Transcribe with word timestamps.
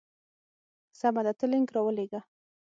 سمه 0.99 1.21
ده 1.25 1.33
ته 1.39 1.45
لینک 1.51 1.69
راولېږه. 1.75 2.21